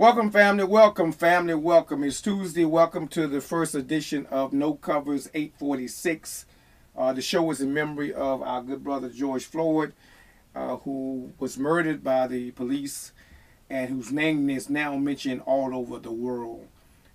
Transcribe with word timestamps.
Welcome, 0.00 0.30
family. 0.30 0.64
Welcome, 0.64 1.12
family. 1.12 1.52
Welcome. 1.52 2.04
It's 2.04 2.22
Tuesday. 2.22 2.64
Welcome 2.64 3.06
to 3.08 3.26
the 3.26 3.42
first 3.42 3.74
edition 3.74 4.24
of 4.30 4.54
No 4.54 4.72
Covers 4.72 5.28
846. 5.34 6.46
Uh, 6.96 7.12
the 7.12 7.20
show 7.20 7.50
is 7.50 7.60
in 7.60 7.74
memory 7.74 8.10
of 8.10 8.40
our 8.40 8.62
good 8.62 8.82
brother 8.82 9.10
George 9.10 9.44
Floyd, 9.44 9.92
uh, 10.54 10.76
who 10.76 11.34
was 11.38 11.58
murdered 11.58 12.02
by 12.02 12.26
the 12.26 12.50
police 12.52 13.12
and 13.68 13.90
whose 13.90 14.10
name 14.10 14.48
is 14.48 14.70
now 14.70 14.96
mentioned 14.96 15.42
all 15.44 15.76
over 15.76 15.98
the 15.98 16.10
world. 16.10 16.66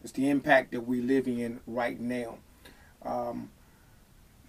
It's 0.04 0.12
the 0.14 0.30
impact 0.30 0.72
that 0.72 0.82
we 0.82 1.02
live 1.02 1.28
in 1.28 1.62
right 1.66 2.00
now. 2.00 2.38
Um, 3.02 3.50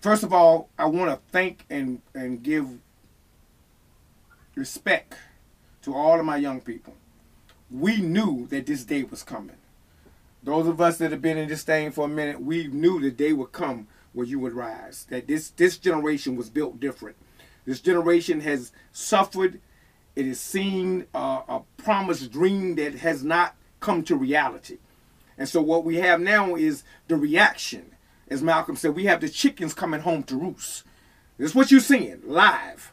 first 0.02 0.22
of 0.22 0.34
all, 0.34 0.68
I 0.78 0.84
want 0.84 1.10
to 1.10 1.18
thank 1.32 1.64
and, 1.70 2.02
and 2.12 2.42
give 2.42 2.68
respect 4.54 5.14
to 5.80 5.94
all 5.94 6.20
of 6.20 6.26
my 6.26 6.36
young 6.36 6.60
people 6.60 6.92
we 7.70 7.98
knew 7.98 8.46
that 8.48 8.66
this 8.66 8.84
day 8.84 9.02
was 9.02 9.22
coming. 9.22 9.56
Those 10.42 10.66
of 10.68 10.80
us 10.80 10.98
that 10.98 11.10
have 11.10 11.22
been 11.22 11.38
in 11.38 11.48
this 11.48 11.64
thing 11.64 11.90
for 11.90 12.04
a 12.04 12.08
minute, 12.08 12.40
we 12.40 12.68
knew 12.68 13.00
the 13.00 13.10
day 13.10 13.32
would 13.32 13.52
come 13.52 13.88
where 14.12 14.26
you 14.26 14.38
would 14.38 14.52
rise. 14.52 15.06
That 15.10 15.26
this 15.26 15.50
this 15.50 15.76
generation 15.76 16.36
was 16.36 16.48
built 16.48 16.78
different. 16.78 17.16
This 17.64 17.80
generation 17.80 18.40
has 18.40 18.72
suffered. 18.92 19.60
It 20.14 20.26
has 20.26 20.40
seen 20.40 21.06
a 21.14 21.60
promised 21.76 22.30
dream 22.32 22.76
that 22.76 22.94
has 22.96 23.24
not 23.24 23.54
come 23.80 24.02
to 24.04 24.16
reality. 24.16 24.78
And 25.36 25.48
so 25.48 25.60
what 25.60 25.84
we 25.84 25.96
have 25.96 26.20
now 26.20 26.54
is 26.54 26.84
the 27.08 27.16
reaction. 27.16 27.92
As 28.28 28.42
Malcolm 28.42 28.76
said, 28.76 28.94
we 28.94 29.04
have 29.04 29.20
the 29.20 29.28
chickens 29.28 29.74
coming 29.74 30.00
home 30.00 30.22
to 30.24 30.36
roost. 30.36 30.84
This 31.36 31.50
is 31.50 31.54
what 31.54 31.70
you're 31.70 31.80
seeing 31.80 32.22
live. 32.24 32.92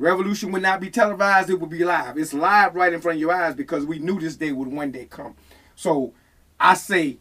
Revolution 0.00 0.50
would 0.52 0.62
not 0.62 0.80
be 0.80 0.88
televised, 0.88 1.50
it 1.50 1.60
would 1.60 1.68
be 1.68 1.84
live. 1.84 2.16
It's 2.16 2.32
live 2.32 2.74
right 2.74 2.90
in 2.90 3.02
front 3.02 3.16
of 3.16 3.20
your 3.20 3.32
eyes 3.32 3.54
because 3.54 3.84
we 3.84 3.98
knew 3.98 4.18
this 4.18 4.34
day 4.34 4.50
would 4.50 4.68
one 4.68 4.90
day 4.90 5.04
come. 5.04 5.36
So 5.76 6.14
I 6.58 6.72
say, 6.72 7.18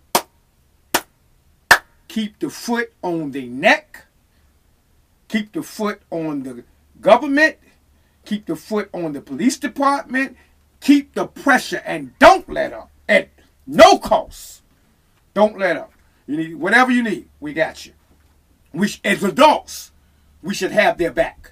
keep 2.07 2.39
the 2.39 2.49
foot 2.49 2.93
on 3.01 3.31
the 3.31 3.47
neck, 3.49 4.05
keep 5.27 5.51
the 5.51 5.61
foot 5.61 6.01
on 6.09 6.43
the 6.43 6.63
government, 7.01 7.57
keep 8.23 8.45
the 8.45 8.55
foot 8.55 8.89
on 8.93 9.11
the 9.11 9.19
police 9.19 9.57
department, 9.57 10.37
keep 10.79 11.13
the 11.15 11.27
pressure 11.27 11.83
and 11.85 12.17
don't 12.17 12.47
let 12.47 12.71
up 12.71 12.91
at 13.09 13.27
no 13.67 13.97
cost. 13.97 14.61
Don't 15.33 15.59
let 15.59 15.75
up. 15.75 15.91
You 16.27 16.37
need 16.37 16.55
whatever 16.55 16.91
you 16.91 17.03
need, 17.03 17.27
we 17.41 17.51
got 17.51 17.85
you. 17.85 17.91
We 18.71 18.89
as 19.03 19.21
adults, 19.21 19.91
we 20.41 20.53
should 20.53 20.71
have 20.71 20.97
their 20.97 21.11
back. 21.11 21.51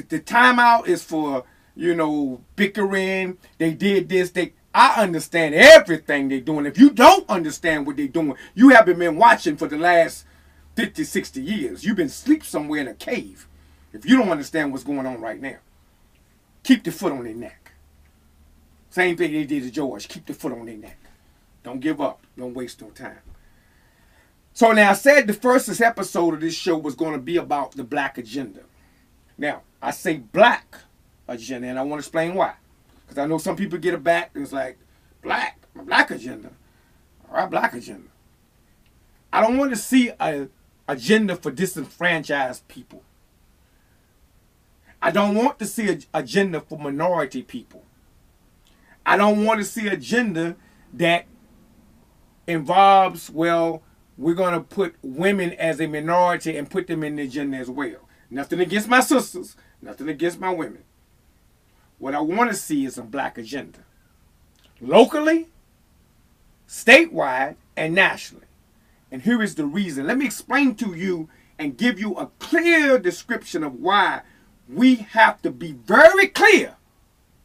The 0.00 0.20
timeout 0.20 0.88
is 0.88 1.04
for, 1.04 1.44
you 1.76 1.94
know, 1.94 2.42
bickering, 2.56 3.38
they 3.58 3.72
did 3.74 4.08
this, 4.08 4.30
they 4.30 4.54
I 4.74 5.02
understand 5.02 5.54
everything 5.54 6.28
they're 6.28 6.40
doing. 6.40 6.64
If 6.64 6.78
you 6.78 6.90
don't 6.90 7.28
understand 7.28 7.86
what 7.86 7.96
they're 7.96 8.08
doing, 8.08 8.34
you 8.54 8.70
haven't 8.70 8.98
been 8.98 9.16
watching 9.16 9.56
for 9.56 9.68
the 9.68 9.76
last 9.76 10.24
50, 10.76 11.04
60 11.04 11.42
years. 11.42 11.84
You've 11.84 11.96
been 11.96 12.06
asleep 12.06 12.44
somewhere 12.44 12.80
in 12.80 12.88
a 12.88 12.94
cave. 12.94 13.46
If 13.92 14.06
you 14.06 14.16
don't 14.16 14.30
understand 14.30 14.72
what's 14.72 14.84
going 14.84 15.06
on 15.06 15.20
right 15.20 15.40
now, 15.40 15.58
keep 16.62 16.84
the 16.84 16.90
foot 16.90 17.12
on 17.12 17.24
their 17.24 17.34
neck. 17.34 17.72
Same 18.88 19.16
thing 19.16 19.32
they 19.32 19.44
did 19.44 19.64
to 19.64 19.70
George. 19.70 20.08
Keep 20.08 20.26
the 20.26 20.34
foot 20.34 20.52
on 20.52 20.64
their 20.64 20.76
neck. 20.76 20.98
Don't 21.62 21.80
give 21.80 22.00
up. 22.00 22.26
Don't 22.36 22.54
waste 22.54 22.80
no 22.80 22.88
time. 22.90 23.18
So 24.54 24.72
now 24.72 24.90
I 24.90 24.94
said 24.94 25.26
the 25.26 25.34
first 25.34 25.80
episode 25.80 26.34
of 26.34 26.40
this 26.40 26.54
show 26.54 26.76
was 26.76 26.94
going 26.94 27.12
to 27.12 27.18
be 27.18 27.36
about 27.36 27.72
the 27.72 27.84
black 27.84 28.16
agenda. 28.16 28.60
Now, 29.42 29.62
I 29.82 29.90
say 29.90 30.18
black 30.18 30.76
agenda, 31.26 31.66
and 31.66 31.76
I 31.76 31.82
want 31.82 32.00
to 32.00 32.06
explain 32.06 32.34
why. 32.34 32.54
Because 33.00 33.18
I 33.18 33.26
know 33.26 33.38
some 33.38 33.56
people 33.56 33.76
get 33.76 33.92
it 33.92 34.04
back 34.04 34.30
and 34.34 34.44
it's 34.44 34.52
like, 34.52 34.78
black, 35.20 35.58
my 35.74 35.82
black 35.82 36.12
agenda. 36.12 36.52
All 37.28 37.38
right, 37.38 37.50
black 37.50 37.74
agenda. 37.74 38.06
I 39.32 39.40
don't 39.40 39.56
want 39.58 39.72
to 39.72 39.76
see 39.76 40.12
a 40.20 40.46
agenda 40.86 41.34
for 41.34 41.50
disenfranchised 41.50 42.68
people. 42.68 43.02
I 45.02 45.10
don't 45.10 45.34
want 45.34 45.58
to 45.58 45.66
see 45.66 45.88
an 45.88 46.04
agenda 46.14 46.60
for 46.60 46.78
minority 46.78 47.42
people. 47.42 47.82
I 49.04 49.16
don't 49.16 49.44
want 49.44 49.58
to 49.58 49.64
see 49.64 49.88
agenda 49.88 50.54
that 50.92 51.26
involves, 52.46 53.28
well, 53.28 53.82
we're 54.16 54.34
going 54.34 54.54
to 54.54 54.60
put 54.60 54.94
women 55.02 55.52
as 55.54 55.80
a 55.80 55.88
minority 55.88 56.56
and 56.56 56.70
put 56.70 56.86
them 56.86 57.02
in 57.02 57.16
the 57.16 57.24
agenda 57.24 57.56
as 57.56 57.68
well. 57.68 58.08
Nothing 58.32 58.60
against 58.60 58.88
my 58.88 59.00
sisters, 59.00 59.56
nothing 59.82 60.08
against 60.08 60.40
my 60.40 60.48
women. 60.48 60.84
What 61.98 62.14
I 62.14 62.20
want 62.22 62.50
to 62.50 62.56
see 62.56 62.86
is 62.86 62.96
a 62.96 63.02
black 63.02 63.36
agenda. 63.36 63.80
Locally, 64.80 65.48
statewide, 66.66 67.56
and 67.76 67.94
nationally. 67.94 68.46
And 69.10 69.20
here 69.20 69.42
is 69.42 69.54
the 69.54 69.66
reason. 69.66 70.06
Let 70.06 70.16
me 70.16 70.24
explain 70.24 70.76
to 70.76 70.94
you 70.94 71.28
and 71.58 71.76
give 71.76 72.00
you 72.00 72.14
a 72.14 72.30
clear 72.38 72.98
description 72.98 73.62
of 73.62 73.74
why 73.74 74.22
we 74.66 74.94
have 74.94 75.42
to 75.42 75.50
be 75.50 75.72
very 75.72 76.28
clear 76.28 76.76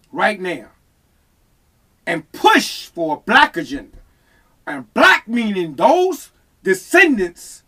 right 0.10 0.40
now 0.40 0.70
and 2.06 2.32
push 2.32 2.86
for 2.86 3.18
a 3.18 3.20
black 3.20 3.58
agenda. 3.58 3.98
And 4.66 4.94
black 4.94 5.28
meaning 5.28 5.76
those 5.76 6.32
descendants 6.64 7.64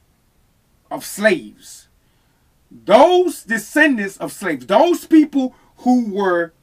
of 0.89 1.03
slaves 1.03 1.88
those 2.71 3.43
descendants 3.43 4.17
of 4.17 4.31
slaves, 4.31 4.65
those 4.65 5.05
people 5.05 5.55
who 5.77 6.11
were 6.11 6.53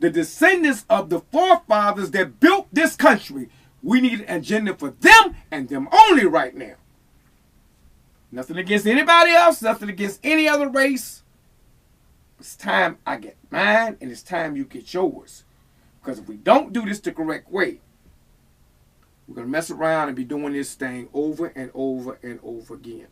the 0.00 0.10
descendants 0.10 0.84
of 0.90 1.08
the 1.08 1.20
forefathers 1.20 2.10
that 2.10 2.40
built 2.40 2.68
this 2.72 2.96
country, 2.96 3.48
we 3.82 4.00
need 4.00 4.20
an 4.20 4.38
agenda 4.38 4.74
for 4.74 4.90
them 4.90 5.36
and 5.50 5.68
them 5.68 5.88
only 5.92 6.26
right 6.26 6.54
now. 6.54 6.74
Nothing 8.30 8.58
against 8.58 8.86
anybody 8.86 9.30
else, 9.30 9.62
nothing 9.62 9.88
against 9.88 10.20
any 10.24 10.48
other 10.48 10.68
race. 10.68 11.22
It's 12.38 12.56
time 12.56 12.98
I 13.06 13.16
get 13.16 13.36
mine 13.50 13.96
and 14.00 14.10
it's 14.10 14.22
time 14.22 14.56
you 14.56 14.64
get 14.64 14.92
yours. 14.92 15.44
Because 16.00 16.18
if 16.18 16.28
we 16.28 16.36
don't 16.36 16.72
do 16.72 16.84
this 16.84 17.00
the 17.00 17.12
correct 17.12 17.50
way, 17.50 17.80
we're 19.26 19.36
going 19.36 19.46
to 19.46 19.50
mess 19.50 19.70
around 19.70 20.08
and 20.08 20.16
be 20.16 20.24
doing 20.24 20.52
this 20.52 20.74
thing 20.74 21.08
over 21.14 21.46
and 21.46 21.70
over 21.72 22.18
and 22.22 22.40
over 22.42 22.74
again 22.74 23.06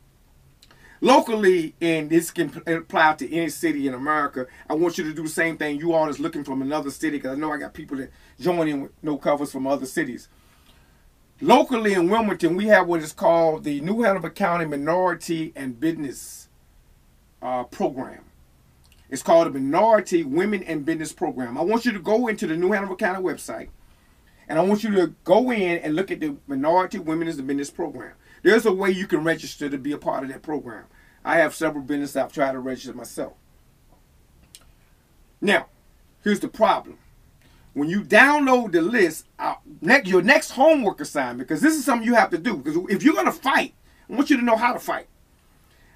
locally, 1.03 1.75
and 1.81 2.09
this 2.09 2.31
can 2.31 2.63
apply 2.67 3.15
to 3.15 3.35
any 3.35 3.51
city 3.51 3.87
in 3.87 3.93
America. 3.93 4.47
I 4.71 4.75
want 4.75 4.97
you 4.97 5.05
to 5.05 5.13
do 5.13 5.25
the 5.25 5.29
same 5.29 5.59
thing. 5.59 5.79
You 5.79 5.93
all 5.93 6.09
is 6.09 6.21
looking 6.21 6.45
from 6.45 6.63
another 6.63 6.91
city 6.91 7.19
because 7.19 7.37
I 7.37 7.41
know 7.41 7.53
I 7.53 7.59
got 7.59 7.75
people 7.75 7.99
that 7.99 8.11
join 8.41 8.69
in 8.69 8.81
with 8.83 8.93
no 9.03 9.19
covers 9.19 9.53
from 9.53 9.67
other 9.67 9.85
cities. 9.85 10.29
Locally 11.41 11.93
in 11.93 12.09
Wilmington, 12.09 12.57
we 12.57 12.67
have 12.67 12.87
what 12.87 13.03
is 13.03 13.13
called 13.13 13.65
the 13.65 13.81
New 13.81 14.03
Hanover 14.03 14.31
County 14.31 14.65
Minority 14.65 15.53
and 15.57 15.79
Business 15.79 16.49
uh, 17.43 17.65
Program. 17.65 18.25
It's 19.11 19.25
called 19.25 19.49
the 19.49 19.59
Minority 19.59 20.23
Women 20.23 20.63
and 20.63 20.85
Business 20.85 21.13
Program. 21.13 21.59
I 21.59 21.63
want 21.63 21.85
you 21.85 21.93
to 21.93 21.99
go 21.99 22.29
into 22.29 22.47
the 22.47 22.57
New 22.57 22.71
Hanover 22.71 22.95
County 22.95 23.21
website, 23.21 23.71
and 24.49 24.57
I 24.57 24.63
want 24.63 24.85
you 24.85 24.95
to 24.95 25.09
go 25.25 25.51
in 25.51 25.79
and 25.79 25.97
look 25.97 26.13
at 26.13 26.21
the 26.21 26.37
Minority 26.47 27.01
Women 27.01 27.27
and 27.27 27.45
Business 27.45 27.71
Program. 27.71 28.15
There's 28.43 28.67
a 28.67 28.73
way 28.73 28.91
you 28.91 29.07
can 29.07 29.25
register 29.25 29.69
to 29.71 29.79
be 29.79 29.93
a 29.93 29.99
part 29.99 30.25
of 30.25 30.31
that 30.31 30.43
program. 30.43 30.85
I 31.25 31.37
have 31.37 31.55
several 31.55 31.85
businesses 31.85 32.17
I've 32.17 32.33
tried 32.33 32.53
to 32.53 32.59
register 32.59 32.93
myself. 32.93 33.35
Now, 35.41 35.67
here's 36.23 36.41
the 36.41 36.49
problem. 36.49 36.99
When 37.75 37.89
you 37.89 38.03
download 38.03 38.73
the 38.73 38.83
list, 38.83 39.27
your 40.05 40.23
next 40.23 40.51
homework 40.51 41.01
assignment, 41.01 41.49
because 41.49 41.63
this 41.63 41.75
is 41.75 41.85
something 41.85 42.07
you 42.07 42.15
have 42.15 42.31
to 42.31 42.39
do, 42.39 42.57
because 42.57 42.77
if 42.91 43.03
you're 43.03 43.15
going 43.15 43.27
to 43.27 43.33
fight, 43.33 43.75
I 44.11 44.15
want 44.15 44.29
you 44.29 44.37
to 44.37 44.45
know 44.45 44.57
how 44.57 44.73
to 44.73 44.81
fight. 44.81 45.07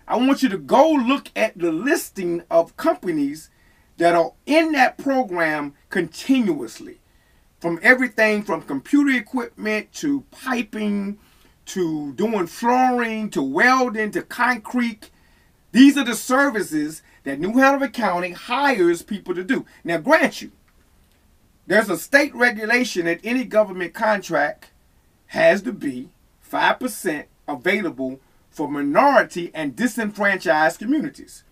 I 0.08 0.16
want 0.16 0.42
you 0.42 0.48
to 0.48 0.58
go 0.58 0.90
look 0.90 1.30
at 1.34 1.58
the 1.58 1.72
listing 1.72 2.44
of 2.50 2.76
companies 2.76 3.50
that 3.96 4.14
are 4.14 4.32
in 4.46 4.72
that 4.72 4.98
program 4.98 5.74
continuously. 5.90 7.00
From 7.60 7.80
everything 7.82 8.42
from 8.42 8.62
computer 8.62 9.16
equipment 9.16 9.92
to 9.94 10.22
piping 10.30 11.18
to 11.66 12.12
doing 12.12 12.46
flooring 12.46 13.30
to 13.30 13.42
welding 13.42 14.10
to 14.12 14.22
concrete. 14.22 15.10
These 15.72 15.96
are 15.96 16.04
the 16.04 16.14
services 16.14 17.02
that 17.24 17.40
New 17.40 17.52
Hanover 17.52 17.88
County 17.88 18.30
hires 18.30 19.02
people 19.02 19.34
to 19.34 19.44
do. 19.44 19.66
Now, 19.84 19.98
grant 19.98 20.40
you, 20.40 20.52
there's 21.66 21.90
a 21.90 21.98
state 21.98 22.34
regulation 22.34 23.06
that 23.06 23.20
any 23.24 23.44
government 23.44 23.92
contract 23.92 24.70
has 25.26 25.62
to 25.62 25.72
be 25.72 26.08
5% 26.50 27.24
available 27.48 28.20
for 28.50 28.68
minority 28.68 29.50
and 29.52 29.76
disenfranchised 29.76 30.78
communities. 30.78 31.42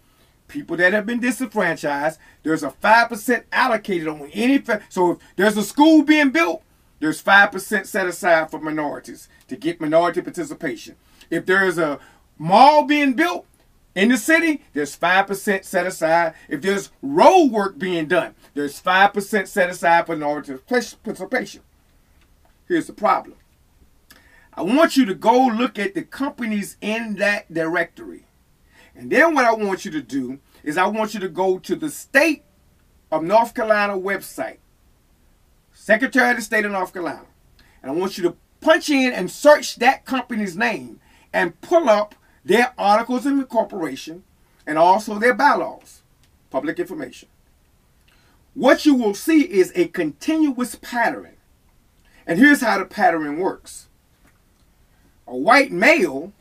People 0.47 0.77
that 0.77 0.93
have 0.93 1.07
been 1.07 1.21
disenfranchised, 1.21 2.19
there's 2.45 2.63
a 2.63 2.71
5% 2.71 3.45
allocated 3.53 4.07
on 4.07 4.31
any. 4.33 4.63
So 4.89 5.13
if 5.13 5.19
there's 5.37 5.57
a 5.57 5.63
school 5.63 6.03
being 6.03 6.31
built, 6.31 6.63
there's 7.05 7.23
5% 7.23 7.87
set 7.87 8.07
aside 8.07 8.51
for 8.51 8.59
minorities 8.59 9.29
to 9.49 9.57
get 9.57 9.79
minority 9.79 10.23
participation. 10.23 10.97
If 11.29 11.45
there 11.45 11.67
is 11.67 11.77
a 11.77 11.99
mall 12.39 12.85
being 12.85 13.13
built 13.13 13.45
in 13.95 14.09
the 14.09 14.17
city, 14.17 14.63
there's 14.73 14.97
5% 14.97 15.65
set 15.67 15.87
aside. 15.87 16.33
If 16.49 16.63
there's 16.63 16.91
road 17.03 17.51
work 17.51 17.77
being 17.77 18.07
done, 18.07 18.35
there's 18.55 18.81
5% 18.81 19.47
set 19.47 19.69
aside 19.69 20.07
for 20.07 20.17
minority 20.17 20.55
participation. 20.55 21.61
Here's 22.69 22.87
the 22.87 22.95
problem. 22.95 23.37
I 24.55 24.63
want 24.63 24.97
you 24.97 25.05
to 25.05 25.15
go 25.15 25.49
look 25.49 25.79
at 25.79 25.95
the 25.95 26.05
companies 26.05 26.79
in 26.81 27.17
that 27.17 27.53
directory. 27.53 28.25
And 28.97 29.13
then 29.13 29.35
what 29.35 29.45
I 29.45 29.53
want 29.53 29.85
you 29.85 29.91
to 29.91 30.01
do 30.01 30.39
is 30.63 30.79
I 30.79 30.87
want 30.87 31.13
you 31.13 31.21
to 31.21 31.29
go 31.29 31.59
to 31.59 31.77
the 31.77 31.91
state 31.91 32.45
of 33.13 33.23
North 33.23 33.53
Carolina 33.53 33.93
website, 33.93 34.57
Secretary 35.85 36.31
of 36.31 36.37
the 36.37 36.43
State 36.43 36.65
of 36.65 36.73
North 36.73 36.95
Carolina. 36.95 37.27
And 37.83 37.93
I 37.93 37.95
want 37.95 38.17
you 38.17 38.25
to 38.25 38.37
punch 38.63 38.89
in 38.89 39.13
and 39.13 39.31
search 39.31 39.77
that 39.77 40.07
company's 40.07 40.57
name 40.57 40.99
and 41.31 41.61
pull 41.61 41.91
up 41.91 42.15
their 42.43 42.73
articles 42.79 43.27
of 43.27 43.33
incorporation 43.35 44.25
and 44.67 44.79
also 44.79 45.19
their 45.19 45.35
bylaws, 45.35 46.01
public 46.49 46.79
information. 46.79 47.29
What 48.55 48.87
you 48.87 48.95
will 48.95 49.13
see 49.13 49.43
is 49.43 49.73
a 49.75 49.89
continuous 49.89 50.75
pattern. 50.77 51.37
And 52.27 52.39
here's 52.39 52.63
how 52.63 52.79
the 52.79 52.87
pattern 52.87 53.39
works. 53.39 53.89
A 55.27 55.37
white 55.37 55.71
male 55.71 56.33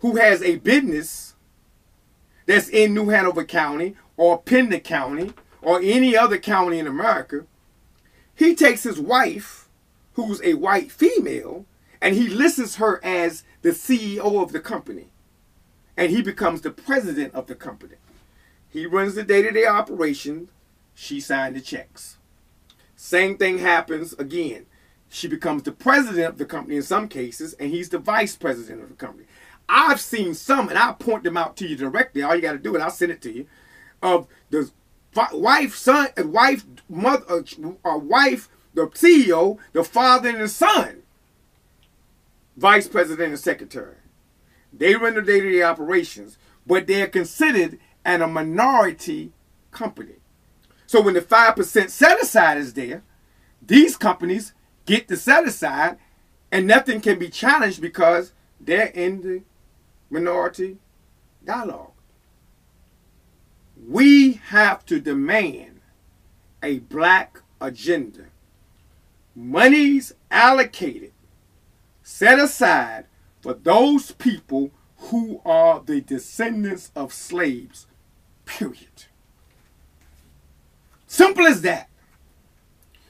who 0.00 0.16
has 0.16 0.42
a 0.42 0.56
business 0.56 1.36
that's 2.44 2.68
in 2.68 2.92
New 2.92 3.08
Hanover 3.08 3.44
County 3.44 3.96
or 4.18 4.42
Pender 4.42 4.78
County 4.78 5.32
or 5.62 5.80
any 5.80 6.14
other 6.14 6.36
county 6.36 6.78
in 6.78 6.86
America, 6.86 7.46
he 8.38 8.54
takes 8.54 8.84
his 8.84 9.00
wife, 9.00 9.68
who's 10.12 10.40
a 10.42 10.54
white 10.54 10.92
female, 10.92 11.66
and 12.00 12.14
he 12.14 12.28
lists 12.28 12.76
her 12.76 13.04
as 13.04 13.42
the 13.62 13.70
CEO 13.70 14.40
of 14.40 14.52
the 14.52 14.60
company. 14.60 15.08
And 15.96 16.12
he 16.12 16.22
becomes 16.22 16.60
the 16.60 16.70
president 16.70 17.34
of 17.34 17.48
the 17.48 17.56
company. 17.56 17.96
He 18.68 18.86
runs 18.86 19.16
the 19.16 19.24
day 19.24 19.42
to 19.42 19.50
day 19.50 19.66
operations. 19.66 20.50
She 20.94 21.18
signed 21.18 21.56
the 21.56 21.60
checks. 21.60 22.16
Same 22.94 23.36
thing 23.36 23.58
happens 23.58 24.12
again. 24.12 24.66
She 25.08 25.26
becomes 25.26 25.64
the 25.64 25.72
president 25.72 26.26
of 26.28 26.38
the 26.38 26.44
company 26.44 26.76
in 26.76 26.82
some 26.82 27.08
cases, 27.08 27.54
and 27.54 27.70
he's 27.70 27.88
the 27.88 27.98
vice 27.98 28.36
president 28.36 28.84
of 28.84 28.88
the 28.90 28.94
company. 28.94 29.26
I've 29.68 30.00
seen 30.00 30.34
some, 30.34 30.68
and 30.68 30.78
I'll 30.78 30.94
point 30.94 31.24
them 31.24 31.36
out 31.36 31.56
to 31.56 31.66
you 31.66 31.74
directly. 31.74 32.22
All 32.22 32.36
you 32.36 32.42
got 32.42 32.52
to 32.52 32.58
do 32.58 32.76
is 32.76 32.82
I'll 32.82 32.90
send 32.90 33.10
it 33.10 33.20
to 33.22 33.32
you. 33.32 33.46
Of 34.00 34.28
the 34.50 34.70
wife, 35.32 35.76
son, 35.76 36.08
wife, 36.18 36.64
mother, 36.88 37.24
uh, 37.28 37.88
uh, 37.88 37.98
wife, 37.98 38.48
the 38.74 38.86
CEO, 38.88 39.58
the 39.72 39.84
father, 39.84 40.28
and 40.28 40.40
the 40.40 40.48
son, 40.48 41.02
vice 42.56 42.88
president 42.88 43.30
and 43.30 43.38
secretary. 43.38 43.96
They 44.72 44.94
run 44.94 45.14
the 45.14 45.22
day-to-day 45.22 45.62
operations, 45.62 46.38
but 46.66 46.86
they're 46.86 47.08
considered 47.08 47.78
and 48.04 48.22
a 48.22 48.26
minority 48.26 49.32
company. 49.70 50.16
So 50.86 51.00
when 51.02 51.14
the 51.14 51.20
5% 51.20 51.90
set 51.90 52.22
aside 52.22 52.58
is 52.58 52.74
there, 52.74 53.02
these 53.60 53.96
companies 53.96 54.54
get 54.86 55.08
the 55.08 55.16
set 55.16 55.46
aside 55.46 55.98
and 56.50 56.66
nothing 56.66 57.00
can 57.00 57.18
be 57.18 57.28
challenged 57.28 57.80
because 57.80 58.32
they're 58.60 58.86
in 58.86 59.22
the 59.22 59.42
minority 60.10 60.78
dialogue. 61.44 61.87
We 63.86 64.34
have 64.34 64.84
to 64.86 65.00
demand 65.00 65.80
a 66.62 66.80
black 66.80 67.40
agenda. 67.60 68.26
Monies 69.34 70.14
allocated, 70.30 71.12
set 72.02 72.38
aside 72.38 73.06
for 73.40 73.54
those 73.54 74.12
people 74.12 74.72
who 74.96 75.40
are 75.44 75.80
the 75.84 76.00
descendants 76.00 76.90
of 76.96 77.12
slaves, 77.12 77.86
period. 78.44 79.04
Simple 81.06 81.46
as 81.46 81.62
that. 81.62 81.88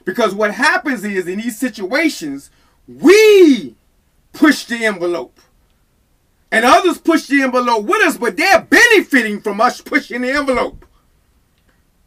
Because 0.05 0.35
what 0.35 0.55
happens 0.55 1.05
is 1.05 1.27
in 1.27 1.41
these 1.41 1.59
situations, 1.59 2.51
we 2.87 3.75
push 4.33 4.65
the 4.65 4.85
envelope. 4.85 5.41
And 6.51 6.65
others 6.65 6.99
push 6.99 7.27
the 7.27 7.43
envelope 7.43 7.85
with 7.85 8.03
us, 8.03 8.17
but 8.17 8.37
they're 8.37 8.63
benefiting 8.63 9.41
from 9.41 9.61
us 9.61 9.81
pushing 9.81 10.23
the 10.23 10.31
envelope. 10.31 10.87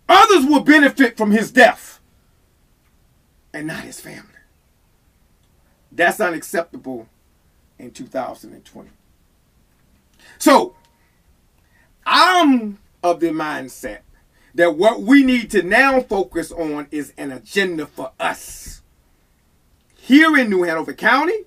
Others 0.09 0.45
will 0.45 0.61
benefit 0.61 1.15
from 1.15 1.31
his 1.31 1.51
death 1.51 1.99
and 3.53 3.67
not 3.67 3.83
his 3.83 3.99
family. 3.99 4.27
That's 5.91 6.19
unacceptable 6.19 7.07
in 7.77 7.91
2020. 7.91 8.89
So, 10.37 10.75
I'm 12.05 12.79
of 13.03 13.19
the 13.19 13.29
mindset 13.29 13.99
that 14.55 14.75
what 14.75 15.01
we 15.01 15.23
need 15.23 15.49
to 15.51 15.63
now 15.63 16.01
focus 16.01 16.51
on 16.51 16.87
is 16.91 17.13
an 17.17 17.31
agenda 17.31 17.85
for 17.85 18.11
us. 18.19 18.81
Here 19.95 20.35
in 20.35 20.49
New 20.49 20.63
Hanover 20.63 20.93
County, 20.93 21.45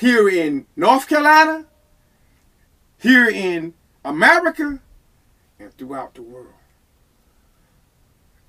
here 0.00 0.30
in 0.30 0.64
North 0.76 1.06
Carolina, 1.06 1.66
here 2.98 3.28
in 3.28 3.74
America, 4.02 4.80
and 5.58 5.76
throughout 5.76 6.14
the 6.14 6.22
world. 6.22 6.54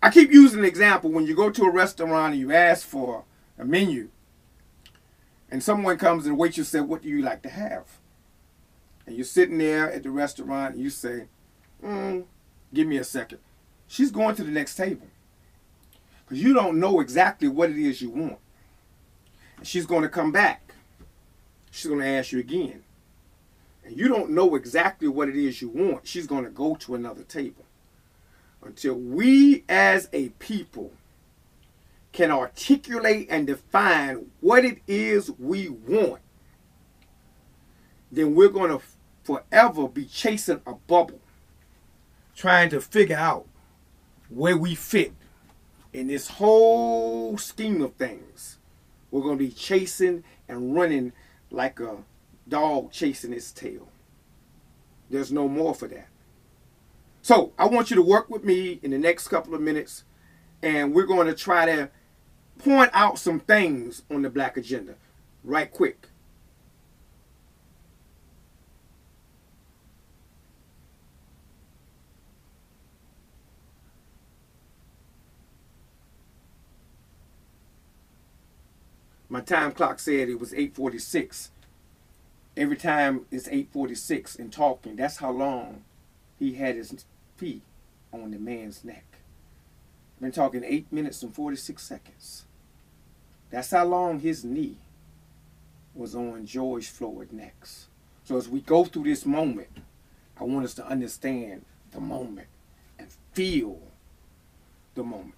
I 0.01 0.11
keep 0.11 0.31
using 0.31 0.59
an 0.59 0.65
example 0.65 1.11
when 1.11 1.27
you 1.27 1.35
go 1.35 1.49
to 1.49 1.63
a 1.63 1.71
restaurant 1.71 2.33
and 2.33 2.39
you 2.39 2.53
ask 2.53 2.87
for 2.87 3.25
a 3.59 3.65
menu, 3.65 4.07
and 5.51 5.61
someone 5.61 5.97
comes 5.97 6.25
and 6.25 6.37
waits 6.37 6.53
waitress 6.53 6.69
says, 6.69 6.83
What 6.83 7.01
do 7.01 7.09
you 7.09 7.21
like 7.21 7.41
to 7.41 7.49
have? 7.49 7.99
And 9.05 9.17
you're 9.17 9.25
sitting 9.25 9.57
there 9.57 9.91
at 9.91 10.03
the 10.03 10.09
restaurant 10.09 10.75
and 10.75 10.83
you 10.83 10.89
say, 10.89 11.25
mm, 11.83 12.23
Give 12.73 12.87
me 12.87 12.95
a 12.95 13.03
second. 13.03 13.39
She's 13.87 14.09
going 14.09 14.35
to 14.35 14.45
the 14.45 14.51
next 14.51 14.75
table 14.75 15.07
because 16.23 16.41
you 16.41 16.53
don't 16.53 16.79
know 16.79 17.01
exactly 17.01 17.49
what 17.49 17.71
it 17.71 17.77
is 17.77 18.01
you 18.01 18.09
want. 18.09 18.37
And 19.57 19.67
she's 19.67 19.85
going 19.85 20.03
to 20.03 20.09
come 20.09 20.31
back 20.31 20.70
she's 21.71 21.87
going 21.87 22.01
to 22.01 22.07
ask 22.07 22.31
you 22.31 22.39
again. 22.39 22.83
And 23.83 23.97
you 23.97 24.07
don't 24.07 24.29
know 24.29 24.55
exactly 24.55 25.07
what 25.07 25.27
it 25.27 25.35
is 25.35 25.61
you 25.61 25.69
want. 25.69 26.05
She's 26.05 26.27
going 26.27 26.43
to 26.43 26.51
go 26.51 26.75
to 26.75 26.93
another 26.93 27.23
table. 27.23 27.65
Until 28.63 28.93
we 28.93 29.63
as 29.67 30.07
a 30.13 30.29
people 30.29 30.91
can 32.11 32.29
articulate 32.29 33.27
and 33.29 33.47
define 33.47 34.27
what 34.39 34.63
it 34.63 34.79
is 34.85 35.31
we 35.39 35.69
want, 35.69 36.21
then 38.11 38.35
we're 38.35 38.49
going 38.49 38.77
to 38.77 38.85
forever 39.23 39.87
be 39.87 40.05
chasing 40.05 40.61
a 40.67 40.73
bubble, 40.73 41.19
trying 42.35 42.69
to 42.69 42.81
figure 42.81 43.15
out 43.15 43.47
where 44.29 44.57
we 44.57 44.75
fit 44.75 45.13
in 45.93 46.07
this 46.07 46.27
whole 46.27 47.37
scheme 47.37 47.81
of 47.81 47.93
things. 47.93 48.57
We're 49.09 49.21
going 49.21 49.37
to 49.37 49.43
be 49.43 49.51
chasing 49.51 50.23
and 50.47 50.75
running 50.75 51.13
like 51.51 51.79
a 51.79 51.97
dog 52.47 52.91
chasing 52.91 53.33
its 53.33 53.51
tail. 53.51 53.87
There's 55.09 55.31
no 55.31 55.47
more 55.47 55.75
for 55.75 55.87
that. 55.89 56.07
So 57.21 57.53
I 57.57 57.67
want 57.67 57.89
you 57.89 57.95
to 57.97 58.01
work 58.01 58.29
with 58.29 58.43
me 58.43 58.79
in 58.81 58.91
the 58.91 58.97
next 58.97 59.27
couple 59.27 59.53
of 59.53 59.61
minutes, 59.61 60.05
and 60.63 60.93
we're 60.93 61.05
going 61.05 61.27
to 61.27 61.35
try 61.35 61.65
to 61.65 61.89
point 62.59 62.91
out 62.93 63.19
some 63.19 63.39
things 63.39 64.03
on 64.09 64.21
the 64.21 64.29
black 64.29 64.57
agenda 64.57 64.95
right 65.43 65.71
quick. 65.71 66.07
My 79.31 79.39
time 79.39 79.71
clock 79.71 79.99
said 79.99 80.27
it 80.27 80.41
was 80.41 80.53
846. 80.53 81.51
Every 82.57 82.75
time 82.75 83.27
it's 83.31 83.47
846 83.47 84.35
and 84.35 84.51
talking, 84.51 84.97
that's 84.97 85.17
how 85.17 85.31
long 85.31 85.85
he 86.37 86.55
had 86.55 86.75
his 86.75 87.05
feet 87.37 87.61
on 88.11 88.31
the 88.31 88.37
man's 88.37 88.83
neck. 88.83 89.05
I've 90.17 90.21
been 90.21 90.31
talking 90.33 90.65
8 90.65 90.91
minutes 90.91 91.23
and 91.23 91.33
46 91.33 91.81
seconds. 91.81 92.43
That's 93.51 93.71
how 93.71 93.85
long 93.85 94.19
his 94.19 94.43
knee 94.43 94.75
was 95.95 96.13
on 96.13 96.45
George 96.45 96.89
Floyd 96.89 97.29
next. 97.31 97.85
So 98.25 98.35
as 98.35 98.49
we 98.49 98.59
go 98.59 98.83
through 98.83 99.05
this 99.05 99.25
moment, 99.25 99.69
I 100.37 100.43
want 100.43 100.65
us 100.65 100.73
to 100.73 100.85
understand 100.85 101.63
the 101.91 102.01
moment 102.01 102.49
and 102.99 103.07
feel 103.31 103.79
the 104.93 105.03
moment. 105.03 105.35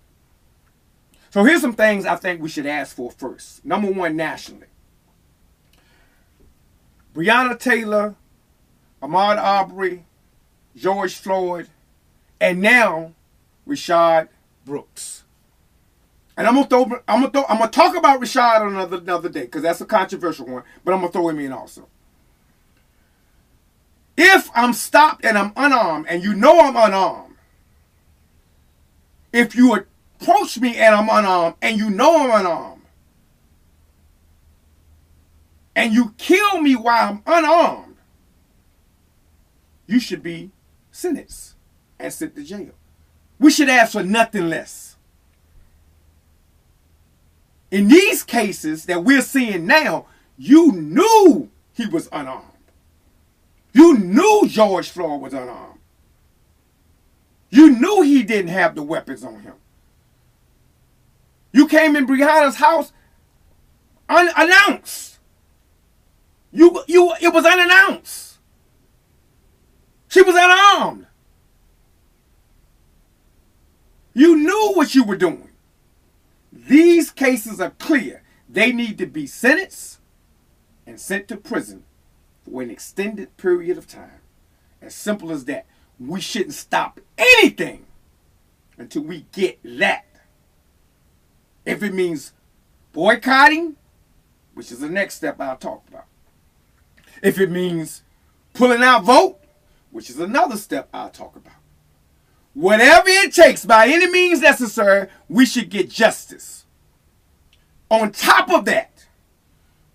So 1.33 1.43
here's 1.43 1.61
some 1.61 1.73
things 1.73 2.05
I 2.05 2.15
think 2.15 2.43
we 2.43 2.47
should 2.47 2.67
ask 2.67 2.95
for 2.95 3.09
first. 3.09 3.65
Number 3.65 3.91
one, 3.91 4.15
nationally. 4.15 4.67
Breonna 7.15 7.57
Taylor, 7.57 8.13
Ahmaud 9.01 9.37
Arbery, 9.37 10.05
George 10.75 11.15
Floyd, 11.15 11.69
and 12.39 12.61
now 12.61 13.13
Rayshard 13.67 14.27
Brooks. 14.63 15.23
And 16.37 16.45
I'm 16.45 16.53
gonna 16.53 16.67
throw, 16.67 16.83
I'm 17.07 17.21
gonna 17.21 17.31
throw, 17.31 17.45
I'm 17.49 17.57
gonna 17.57 17.71
talk 17.71 17.95
about 17.95 18.21
Rayshard 18.21 18.61
on 18.61 18.75
another 18.75 18.97
another 18.97 19.29
day 19.29 19.45
because 19.45 19.63
that's 19.63 19.81
a 19.81 19.87
controversial 19.87 20.45
one. 20.45 20.63
But 20.85 20.93
I'm 20.93 20.99
gonna 20.99 21.11
throw 21.11 21.29
him 21.29 21.39
in 21.39 21.51
also. 21.51 21.87
If 24.15 24.51
I'm 24.53 24.73
stopped 24.73 25.25
and 25.25 25.35
I'm 25.35 25.51
unarmed, 25.55 26.05
and 26.09 26.21
you 26.21 26.35
know 26.35 26.59
I'm 26.59 26.75
unarmed, 26.75 27.37
if 29.31 29.55
you 29.55 29.71
are 29.71 29.87
approach 30.23 30.59
me 30.59 30.77
and 30.77 30.95
I'm 30.95 31.09
unarmed, 31.09 31.55
and 31.61 31.77
you 31.77 31.89
know 31.89 32.23
I'm 32.23 32.41
unarmed, 32.41 32.81
and 35.75 35.93
you 35.93 36.13
kill 36.17 36.61
me 36.61 36.75
while 36.75 37.09
I'm 37.09 37.23
unarmed, 37.25 37.97
you 39.85 39.99
should 39.99 40.23
be 40.23 40.51
sentenced 40.91 41.55
and 41.99 42.11
sent 42.11 42.35
to 42.35 42.43
jail. 42.43 42.71
We 43.39 43.51
should 43.51 43.69
ask 43.69 43.91
for 43.91 44.03
nothing 44.03 44.49
less. 44.49 44.95
In 47.71 47.87
these 47.87 48.23
cases 48.23 48.85
that 48.85 49.03
we're 49.03 49.21
seeing 49.21 49.65
now, 49.65 50.05
you 50.37 50.71
knew 50.71 51.49
he 51.73 51.87
was 51.87 52.07
unarmed. 52.11 52.45
You 53.73 53.97
knew 53.97 54.47
George 54.47 54.89
Floyd 54.89 55.21
was 55.21 55.33
unarmed. 55.33 55.79
You 57.49 57.71
knew 57.71 58.01
he 58.03 58.23
didn't 58.23 58.51
have 58.51 58.75
the 58.75 58.83
weapons 58.83 59.23
on 59.23 59.39
him. 59.41 59.53
You 61.53 61.67
came 61.67 61.95
in 61.95 62.05
Breonna's 62.05 62.57
house 62.57 62.91
unannounced. 64.10 65.19
You, 66.51 66.83
you, 66.88 67.13
it 67.22 67.33
was 67.33 67.45
unannounced. 67.45 68.39
She 70.10 70.22
was 70.22 70.36
unarmed. 70.36 71.07
You 74.13 74.36
knew 74.36 74.74
what 74.75 74.93
you 74.93 75.03
were 75.03 75.15
doing. 75.15 75.50
These 76.51 77.12
cases 77.12 77.60
are 77.60 77.72
clear. 77.72 78.24
They 78.48 78.72
need 78.72 78.98
to 79.00 79.07
be 79.07 79.25
sentenced 79.25 80.00
and 80.86 81.00
sent 81.00 81.27
to 81.29 81.38
prison 81.38 81.83
for 82.43 82.62
an 82.62 82.69
extended 82.69 83.36
period 83.38 83.77
of 83.77 83.88
time. 83.88 84.22
As 84.81 84.93
simple 84.93 85.31
as 85.31 85.45
that. 85.45 85.65
We 86.00 86.22
shouldn't 86.22 86.53
stop 86.53 87.00
anything 87.17 87.86
until 88.77 89.03
we 89.03 89.25
get 89.31 89.60
that. 89.63 90.05
If 91.65 91.84
it 91.84 91.93
means 91.93 92.34
boycotting, 92.91 93.75
which 94.53 94.72
is 94.72 94.79
the 94.79 94.89
next 94.89 95.15
step 95.15 95.39
I'll 95.39 95.58
talk 95.58 95.84
about. 95.88 96.05
If 97.22 97.39
it 97.39 97.50
means 97.50 98.03
pulling 98.53 98.84
out 98.84 99.03
vote, 99.03 99.39
which 99.91 100.10
is 100.10 100.20
another 100.20 100.58
step 100.58 100.89
I'll 100.93 101.10
talk 101.10 101.36
about. 101.36 101.53
Whatever 102.53 103.08
it 103.08 103.34
takes, 103.34 103.65
by 103.65 103.88
any 103.88 104.10
means 104.10 104.41
necessary, 104.41 105.08
we 105.27 105.46
should 105.46 105.70
get 105.70 105.89
justice. 105.89 106.65
On 107.89 108.12
top 108.12 108.51
of 108.51 108.65
that, 108.65 109.05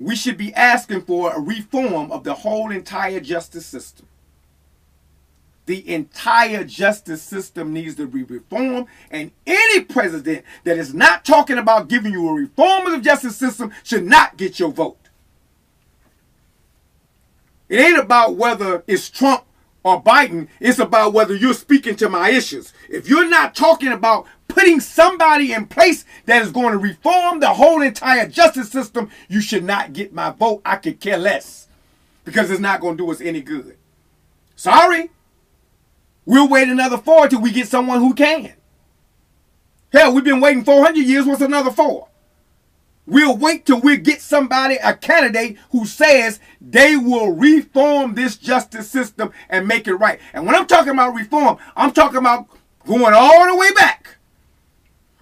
we 0.01 0.17
should 0.17 0.37
be 0.37 0.55
asking 0.55 1.03
for 1.03 1.33
a 1.33 1.41
reform 1.41 2.11
of 2.11 2.25
the 2.25 2.35
whole 2.35 2.71
entire 2.71 3.21
justice 3.21 3.67
system. 3.67 4.07
The 5.69 5.87
entire 5.87 6.65
justice 6.65 7.21
system 7.21 7.75
needs 7.75 7.95
to 7.97 8.07
be 8.07 8.23
reformed, 8.23 8.87
and 9.11 9.33
any 9.47 9.85
president 9.85 10.47
that 10.65 10.79
is 10.79 10.95
not 10.95 11.27
talking 11.27 11.59
about 11.59 11.89
giving 11.89 12.11
you 12.11 12.27
a 12.27 12.33
reform 12.33 12.87
of 12.87 12.93
the 12.93 13.01
justice 13.03 13.37
system 13.37 13.71
should 13.85 14.07
not 14.07 14.39
get 14.39 14.59
your 14.59 14.73
vote. 14.73 15.11
It 17.69 17.81
ain't 17.81 17.99
about 17.99 18.37
whether 18.37 18.83
it's 18.87 19.11
Trump 19.11 19.45
or 19.85 20.03
Biden, 20.03 20.49
it's 20.59 20.79
about 20.79 21.13
whether 21.13 21.35
you're 21.35 21.53
speaking 21.53 21.97
to 21.97 22.09
my 22.09 22.31
issues. 22.31 22.73
If 22.89 23.07
you're 23.07 23.29
not 23.29 23.55
talking 23.55 23.93
about 23.93 24.25
putting 24.49 24.81
somebody 24.81 25.53
in 25.53 25.67
place 25.67 26.07
that 26.25 26.41
is 26.41 26.51
going 26.51 26.73
to 26.73 26.79
reform 26.79 27.41
the 27.41 27.53
whole 27.53 27.83
entire 27.83 28.27
justice 28.27 28.71
system, 28.71 29.11
you 29.29 29.43
should 29.43 29.65
not 29.65 29.93
get 29.93 30.15
my 30.15 30.31
vote. 30.31 30.63
I 30.65 30.77
could 30.77 30.99
care 30.99 31.19
less 31.19 31.69
because 32.25 32.51
it's 32.51 32.59
not 32.59 32.81
going 32.81 32.97
to 32.97 33.05
do 33.05 33.13
us 33.13 33.21
any 33.21 33.43
good. 33.43 33.77
Sorry. 34.57 35.11
We'll 36.29 36.47
wait 36.47 36.69
another 36.69 36.99
four 36.99 37.27
till 37.27 37.41
we 37.41 37.51
get 37.51 37.69
someone 37.69 38.01
who 38.01 38.13
can. 38.13 38.53
Hell, 39.91 40.13
we've 40.13 40.23
been 40.23 40.43
waiting 40.43 40.63
400 40.63 41.01
years. 41.01 41.25
What's 41.25 41.41
another 41.41 41.71
four? 41.71 42.09
We'll 43.07 43.39
wait 43.39 43.65
till 43.65 43.81
we 43.81 43.97
get 43.97 44.21
somebody, 44.21 44.75
a 44.75 44.95
candidate 44.95 45.57
who 45.71 45.87
says 45.87 46.39
they 46.61 46.97
will 46.97 47.33
reform 47.33 48.15
this 48.15 48.37
justice 48.37 48.91
system 48.91 49.33
and 49.49 49.67
make 49.67 49.89
it 49.89 49.95
right. 49.95 50.21
And 50.35 50.45
when 50.45 50.55
I'm 50.55 50.67
talking 50.67 50.93
about 50.93 51.15
reform, 51.15 51.57
I'm 51.75 51.93
talking 51.93 52.19
about 52.19 52.47
going 52.87 53.15
all 53.15 53.47
the 53.47 53.57
way 53.57 53.73
back, 53.73 54.19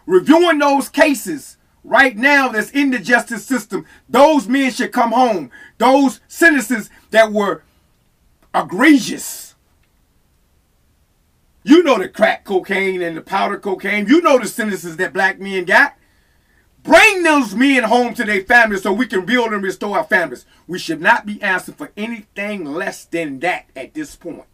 reviewing 0.06 0.58
those 0.58 0.88
cases 0.88 1.56
right 1.84 2.16
now 2.16 2.48
that's 2.48 2.72
in 2.72 2.90
the 2.90 2.98
justice 2.98 3.46
system. 3.46 3.86
Those 4.08 4.48
men 4.48 4.72
should 4.72 4.90
come 4.90 5.12
home. 5.12 5.52
Those 5.78 6.18
sentences 6.26 6.90
that 7.12 7.30
were 7.30 7.62
egregious. 8.52 9.45
You 11.66 11.82
know 11.82 11.98
the 11.98 12.08
crack 12.08 12.44
cocaine 12.44 13.02
and 13.02 13.16
the 13.16 13.20
powder 13.20 13.58
cocaine. 13.58 14.06
You 14.06 14.20
know 14.20 14.38
the 14.38 14.46
sentences 14.46 14.96
that 14.98 15.12
black 15.12 15.40
men 15.40 15.64
got. 15.64 15.96
Bring 16.84 17.24
those 17.24 17.56
men 17.56 17.82
home 17.82 18.14
to 18.14 18.22
their 18.22 18.44
families 18.44 18.84
so 18.84 18.92
we 18.92 19.08
can 19.08 19.26
build 19.26 19.52
and 19.52 19.64
restore 19.64 19.98
our 19.98 20.04
families. 20.04 20.46
We 20.68 20.78
should 20.78 21.00
not 21.00 21.26
be 21.26 21.42
asking 21.42 21.74
for 21.74 21.90
anything 21.96 22.64
less 22.64 23.04
than 23.04 23.40
that 23.40 23.66
at 23.74 23.94
this 23.94 24.14
point. 24.14 24.44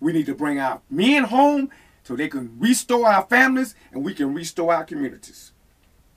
We 0.00 0.12
need 0.12 0.26
to 0.26 0.34
bring 0.34 0.58
our 0.58 0.82
men 0.90 1.22
home 1.22 1.70
so 2.02 2.16
they 2.16 2.26
can 2.26 2.56
restore 2.58 3.06
our 3.06 3.22
families 3.22 3.76
and 3.92 4.04
we 4.04 4.12
can 4.12 4.34
restore 4.34 4.74
our 4.74 4.82
communities. 4.82 5.52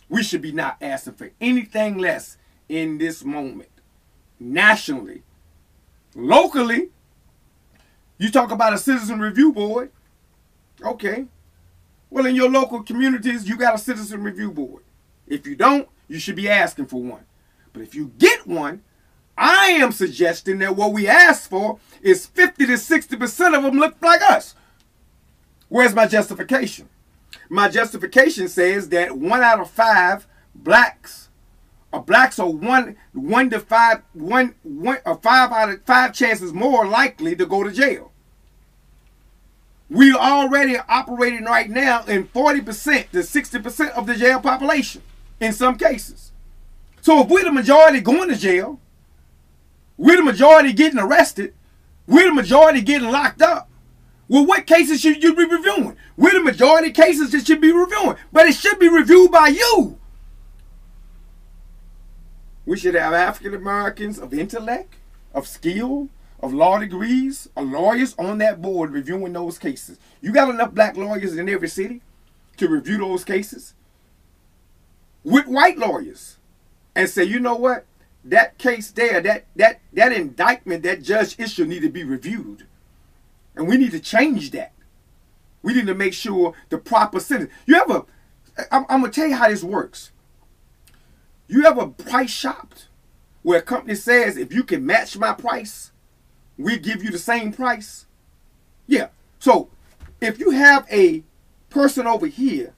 We 0.09 0.23
should 0.23 0.41
be 0.41 0.51
not 0.51 0.77
asking 0.81 1.13
for 1.13 1.29
anything 1.39 1.99
less 1.99 2.37
in 2.67 2.97
this 2.97 3.23
moment. 3.23 3.69
Nationally, 4.39 5.21
locally, 6.15 6.89
you 8.17 8.31
talk 8.31 8.49
about 8.49 8.73
a 8.73 8.79
citizen 8.79 9.19
review 9.19 9.53
board. 9.53 9.91
Okay. 10.83 11.25
Well, 12.09 12.25
in 12.25 12.35
your 12.35 12.49
local 12.49 12.83
communities, 12.83 13.47
you 13.47 13.57
got 13.57 13.75
a 13.75 13.77
citizen 13.77 14.23
review 14.23 14.51
board. 14.51 14.83
If 15.27 15.47
you 15.47 15.55
don't, 15.55 15.89
you 16.07 16.19
should 16.19 16.35
be 16.35 16.49
asking 16.49 16.87
for 16.87 17.01
one. 17.01 17.25
But 17.73 17.81
if 17.81 17.95
you 17.95 18.11
get 18.17 18.47
one, 18.47 18.83
I 19.37 19.67
am 19.71 19.91
suggesting 19.91 20.59
that 20.59 20.75
what 20.75 20.93
we 20.93 21.07
ask 21.07 21.49
for 21.49 21.79
is 22.01 22.25
50 22.25 22.67
to 22.67 22.73
60% 22.73 23.57
of 23.57 23.63
them 23.63 23.77
look 23.79 23.95
like 24.01 24.21
us. 24.21 24.55
Where's 25.67 25.95
my 25.95 26.07
justification? 26.07 26.89
My 27.49 27.67
justification 27.67 28.47
says 28.47 28.89
that 28.89 29.17
one 29.17 29.41
out 29.41 29.59
of 29.59 29.69
five 29.69 30.27
blacks, 30.53 31.29
or 31.91 32.01
blacks 32.01 32.39
are 32.39 32.49
one 32.49 32.95
one 33.13 33.49
to 33.49 33.59
five 33.59 34.01
one 34.13 34.55
one 34.63 34.97
or 35.05 35.15
five 35.17 35.51
out 35.51 35.69
of 35.69 35.83
five 35.83 36.13
chances 36.13 36.53
more 36.53 36.87
likely 36.87 37.35
to 37.35 37.45
go 37.45 37.63
to 37.63 37.71
jail. 37.71 38.11
We 39.89 40.13
already 40.13 40.77
operating 40.77 41.45
right 41.45 41.69
now 41.69 42.03
in 42.05 42.27
40% 42.27 43.11
to 43.11 43.19
60% 43.19 43.89
of 43.91 44.07
the 44.07 44.15
jail 44.15 44.39
population 44.39 45.03
in 45.39 45.53
some 45.53 45.77
cases. 45.77 46.31
So 47.01 47.21
if 47.21 47.29
we're 47.29 47.43
the 47.43 47.51
majority 47.51 48.01
going 48.01 48.29
to 48.29 48.35
jail, 48.35 48.79
we're 49.97 50.17
the 50.17 50.23
majority 50.23 50.73
getting 50.73 50.99
arrested, 50.99 51.53
we're 52.07 52.25
the 52.25 52.33
majority 52.33 52.81
getting 52.81 53.11
locked 53.11 53.41
up. 53.41 53.69
Well, 54.27 54.45
what 54.45 54.65
cases 54.65 55.01
should 55.01 55.21
you 55.21 55.35
be 55.35 55.45
reviewing? 55.45 55.95
We're 56.17 56.33
the 56.33 56.43
majority 56.43 56.91
cases 56.91 57.31
that 57.31 57.45
should 57.45 57.61
be 57.61 57.71
reviewing, 57.71 58.17
but 58.31 58.47
it 58.47 58.55
should 58.55 58.79
be 58.79 58.89
reviewed 58.89 59.31
by 59.31 59.49
you. 59.49 59.99
We 62.65 62.77
should 62.77 62.95
have 62.95 63.13
African 63.13 63.53
Americans 63.53 64.17
of 64.17 64.33
intellect, 64.33 64.95
of 65.33 65.47
skill, 65.47 66.09
of 66.39 66.53
law 66.53 66.77
degrees, 66.77 67.49
of 67.55 67.67
lawyers 67.69 68.15
on 68.17 68.37
that 68.39 68.61
board 68.61 68.91
reviewing 68.91 69.33
those 69.33 69.57
cases. 69.57 69.99
You 70.21 70.31
got 70.31 70.49
enough 70.49 70.73
black 70.73 70.97
lawyers 70.97 71.35
in 71.35 71.49
every 71.49 71.69
city 71.69 72.01
to 72.57 72.67
review 72.67 72.97
those 72.97 73.23
cases 73.23 73.73
with 75.23 75.47
white 75.47 75.77
lawyers 75.77 76.37
and 76.95 77.09
say, 77.09 77.23
you 77.23 77.39
know 77.39 77.55
what? 77.55 77.85
That 78.23 78.57
case 78.57 78.91
there, 78.91 79.21
that 79.21 79.45
that 79.55 79.81
that 79.93 80.11
indictment 80.11 80.83
that 80.83 81.03
judge 81.03 81.35
issued 81.37 81.67
need 81.67 81.81
to 81.81 81.89
be 81.89 82.03
reviewed. 82.03 82.65
And 83.55 83.67
we 83.67 83.77
need 83.77 83.91
to 83.91 83.99
change 83.99 84.51
that. 84.51 84.71
We 85.61 85.73
need 85.73 85.87
to 85.87 85.95
make 85.95 86.13
sure 86.13 86.53
the 86.69 86.77
proper 86.77 87.19
sentence. 87.19 87.51
You 87.65 87.75
ever, 87.75 88.05
I'm, 88.71 88.85
I'm 88.89 89.01
gonna 89.01 89.11
tell 89.11 89.27
you 89.27 89.35
how 89.35 89.49
this 89.49 89.63
works. 89.63 90.11
You 91.47 91.65
ever 91.65 91.87
price 91.87 92.31
shopped 92.31 92.87
where 93.43 93.59
a 93.59 93.61
company 93.61 93.95
says 93.95 94.37
if 94.37 94.51
you 94.51 94.63
can 94.63 94.85
match 94.85 95.17
my 95.17 95.33
price, 95.33 95.91
we 96.57 96.77
give 96.77 97.03
you 97.03 97.11
the 97.11 97.19
same 97.19 97.51
price? 97.51 98.05
Yeah. 98.87 99.07
So 99.39 99.69
if 100.21 100.39
you 100.39 100.51
have 100.51 100.87
a 100.91 101.23
person 101.69 102.07
over 102.07 102.27
here 102.27 102.73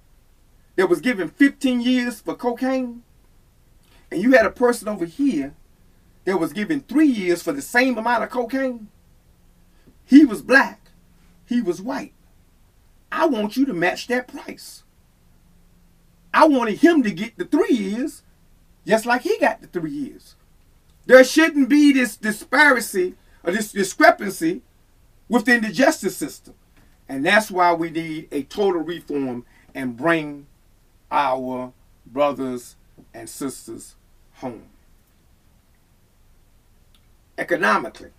that 0.76 0.90
was 0.90 1.02
given 1.02 1.30
15 1.30 1.82
years 1.82 2.20
for 2.20 2.36
cocaine, 2.36 3.04
and 4.12 4.22
you 4.22 4.32
had 4.32 4.46
a 4.46 4.52
person 4.52 4.88
over 4.88 5.06
here 5.06 5.54
that 6.26 6.40
was 6.40 6.54
given 6.54 6.82
three 6.82 7.08
years 7.08 7.42
for 7.42 7.52
the 7.52 7.62
same 7.62 7.98
amount 7.98 8.24
of 8.24 8.30
cocaine, 8.30 8.90
he 10.06 10.26
was 10.26 10.42
black, 10.42 10.92
he 11.46 11.62
was 11.62 11.82
white. 11.82 12.14
I 13.12 13.26
want 13.26 13.58
you 13.58 13.66
to 13.66 13.74
match 13.74 14.08
that 14.08 14.28
price. 14.28 14.84
I 16.34 16.48
wanted 16.48 16.80
him 16.80 17.04
to 17.04 17.12
get 17.12 17.38
the 17.38 17.46
three 17.46 17.76
years 17.76 18.24
just 18.86 19.06
like 19.06 19.24
he 19.24 19.38
got 19.40 19.62
the 19.62 19.68
three 19.68 19.92
years. 19.92 20.36
There 21.06 21.24
shouldn't 21.24 21.70
be 21.70 21.92
this 21.92 22.16
disparity 22.16 23.16
this 23.52 23.72
discrepancy 23.72 24.62
within 25.30 25.62
the 25.64 25.72
justice 25.72 26.18
system. 26.18 26.56
And 27.10 27.26
that's 27.26 27.52
why 27.52 27.74
we 27.74 27.90
need 27.92 28.28
a 28.32 28.44
total 28.44 28.82
reform 28.82 29.46
and 29.76 29.98
bring 29.98 30.48
our 31.12 31.74
brothers 32.06 32.76
and 33.14 33.30
sisters 33.30 33.96
home. 34.36 34.70
economically. 37.38 38.12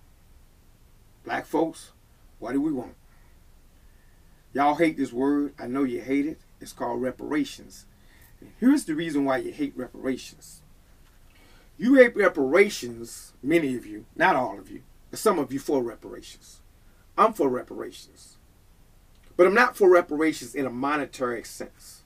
Black 1.25 1.45
folks, 1.45 1.91
what 2.39 2.53
do 2.53 2.61
we 2.61 2.71
want? 2.71 2.95
Y'all 4.53 4.75
hate 4.75 4.97
this 4.97 5.13
word. 5.13 5.53
I 5.59 5.67
know 5.67 5.83
you 5.83 6.01
hate 6.01 6.25
it. 6.25 6.39
It's 6.61 6.73
called 6.73 7.01
reparations. 7.01 7.85
Here's 8.59 8.85
the 8.85 8.95
reason 8.95 9.25
why 9.25 9.37
you 9.37 9.51
hate 9.51 9.73
reparations. 9.75 10.61
You 11.77 11.95
hate 11.95 12.15
reparations, 12.15 13.33
many 13.43 13.75
of 13.75 13.85
you, 13.85 14.05
not 14.15 14.35
all 14.35 14.59
of 14.59 14.69
you, 14.71 14.81
some 15.13 15.39
of 15.39 15.51
you 15.51 15.59
for 15.59 15.81
reparations. 15.81 16.61
I'm 17.17 17.33
for 17.33 17.49
reparations. 17.49 18.37
But 19.35 19.47
I'm 19.47 19.53
not 19.53 19.75
for 19.75 19.89
reparations 19.89 20.55
in 20.55 20.65
a 20.65 20.69
monetary 20.69 21.43
sense. 21.43 22.01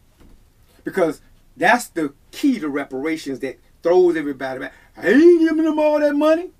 Because 0.84 1.22
that's 1.58 1.88
the 1.88 2.14
key 2.32 2.60
to 2.60 2.70
reparations 2.70 3.40
that 3.40 3.60
throws 3.82 4.16
everybody 4.16 4.60
back. 4.60 4.74
I 4.98 5.10
ain't 5.10 5.42
giving 5.42 5.66
them 5.66 5.80
all 5.80 6.00
that 6.00 6.16
money. 6.16 6.52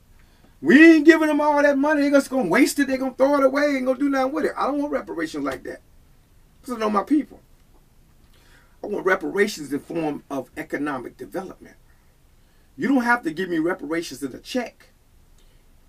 We 0.62 0.96
ain't 0.96 1.06
giving 1.06 1.28
them 1.28 1.42
all 1.42 1.62
that 1.62 1.78
money. 1.78 2.02
They're 2.02 2.12
just 2.12 2.30
going 2.30 2.46
to 2.46 2.50
waste 2.50 2.80
it. 2.80 2.88
They're 2.88 2.98
going 2.98 3.12
to 3.12 3.18
throw 3.18 3.36
it 3.36 3.44
away. 3.44 3.76
Ain't 3.76 3.86
going 3.86 3.98
to 3.98 4.04
do 4.04 4.10
nothing 4.10 4.32
with 4.34 4.46
it. 4.46 4.54
I 4.58 4.66
don't 4.66 4.80
want 4.80 4.94
reparations 4.94 5.44
like 5.44 5.64
that. 5.64 5.82
I 6.70 6.78
know 6.78 6.90
my 6.90 7.04
people. 7.04 7.42
I 8.84 8.88
want 8.88 9.06
reparations 9.06 9.74
in 9.74 9.80
form 9.80 10.24
of 10.30 10.50
economic 10.58 11.18
development. 11.18 11.76
You 12.78 12.88
don't 12.88 13.04
have 13.04 13.24
to 13.24 13.32
give 13.32 13.50
me 13.50 13.60
reparations 13.60 14.24
in 14.24 14.34
a 14.34 14.40
check. 14.40 14.88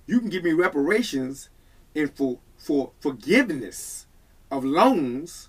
You 0.07 0.21
can 0.21 0.29
give 0.29 0.45
me 0.45 0.53
reparations 0.53 1.49
and 1.95 2.15
for, 2.15 2.39
for 2.57 2.93
forgiveness 3.01 4.07
of 4.51 4.65
loans, 4.65 5.49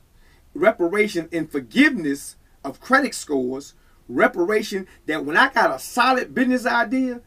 reparation 0.54 1.28
and 1.32 1.52
forgiveness 1.52 2.38
of 2.64 2.80
credit 2.80 3.14
scores, 3.14 3.74
reparation 4.08 4.88
that 5.06 5.26
when 5.26 5.38
I 5.38 5.50
got 5.50 5.76
a 5.76 5.80
solid 5.80 6.34
business 6.34 6.66
idea, 6.66 7.22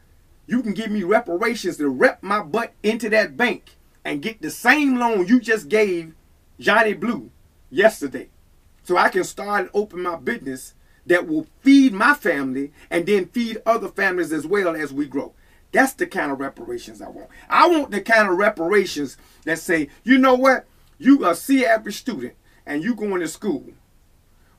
you 0.47 0.63
can 0.63 0.73
give 0.73 0.89
me 0.89 1.03
reparations 1.03 1.77
to 1.77 1.89
rep 1.89 2.23
my 2.23 2.41
butt 2.41 2.73
into 2.81 3.09
that 3.09 3.37
bank 3.37 3.75
and 4.03 4.21
get 4.21 4.41
the 4.41 4.49
same 4.49 4.97
loan 4.97 5.27
you 5.27 5.39
just 5.39 5.69
gave 5.69 6.15
Johnny 6.59 6.93
Blue 6.93 7.29
yesterday. 7.69 8.29
So 8.83 8.97
I 8.97 9.09
can 9.09 9.23
start 9.23 9.61
and 9.61 9.69
open 9.73 10.01
my 10.01 10.15
business 10.15 10.73
that 11.05 11.27
will 11.27 11.45
feed 11.61 11.93
my 11.93 12.13
family 12.15 12.71
and 12.89 13.05
then 13.05 13.27
feed 13.27 13.61
other 13.65 13.89
families 13.89 14.33
as 14.33 14.47
well 14.47 14.75
as 14.75 14.91
we 14.91 15.05
grow. 15.05 15.33
That's 15.71 15.93
the 15.93 16.07
kind 16.07 16.31
of 16.31 16.39
reparations 16.39 17.01
I 17.01 17.09
want. 17.09 17.29
I 17.49 17.67
want 17.67 17.91
the 17.91 18.01
kind 18.01 18.27
of 18.29 18.37
reparations 18.37 19.17
that 19.45 19.59
say, 19.59 19.89
you 20.03 20.17
know 20.17 20.35
what? 20.35 20.65
You 20.97 21.25
a 21.25 21.35
C 21.35 21.65
average 21.65 21.97
student 21.97 22.33
and 22.65 22.83
you 22.83 22.95
going 22.95 23.21
to 23.21 23.27
school. 23.27 23.65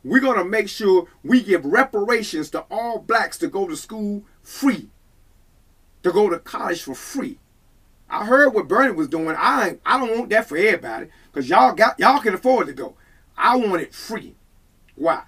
We're 0.02 0.20
going 0.20 0.38
to 0.38 0.44
make 0.44 0.68
sure 0.68 1.08
we 1.22 1.42
give 1.42 1.64
reparations 1.64 2.50
to 2.50 2.64
all 2.70 2.98
blacks 2.98 3.36
to 3.38 3.48
go 3.48 3.68
to 3.68 3.76
school 3.76 4.24
free, 4.42 4.88
to 6.02 6.10
go 6.10 6.30
to 6.30 6.38
college 6.38 6.82
for 6.82 6.94
free. 6.94 7.38
I 8.08 8.24
heard 8.26 8.54
what 8.54 8.66
Bernie 8.66 8.92
was 8.92 9.08
doing. 9.08 9.36
I 9.38 9.78
I 9.86 9.98
don't 9.98 10.18
want 10.18 10.30
that 10.30 10.48
for 10.48 10.56
everybody 10.56 11.08
because 11.30 11.48
y'all 11.48 11.74
got 11.74 11.98
y'all 12.00 12.20
can 12.20 12.34
afford 12.34 12.66
to 12.66 12.72
go. 12.72 12.96
I 13.36 13.56
want 13.56 13.82
it 13.82 13.94
free. 13.94 14.34
Why? 14.96 15.22